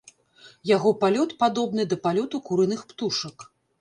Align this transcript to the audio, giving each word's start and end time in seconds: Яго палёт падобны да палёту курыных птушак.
Яго 0.69 0.93
палёт 1.03 1.35
падобны 1.43 1.85
да 1.91 1.99
палёту 2.07 2.43
курыных 2.49 2.81
птушак. 2.93 3.37